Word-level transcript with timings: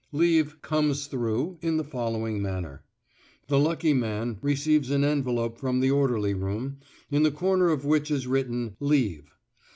Leave 0.11 0.59
"comes 0.63 1.05
through" 1.05 1.59
in 1.61 1.77
the 1.77 1.83
following 1.83 2.41
manner. 2.41 2.83
The 3.49 3.59
lucky 3.59 3.93
man 3.93 4.39
receives 4.41 4.89
an 4.89 5.03
envelope 5.03 5.59
from 5.59 5.79
the 5.79 5.91
orderly 5.91 6.33
room, 6.33 6.77
in 7.11 7.21
the 7.21 7.29
corner 7.29 7.69
of 7.69 7.85
which 7.85 8.09
is 8.09 8.25
written 8.25 8.75
"Leave." 8.79 9.31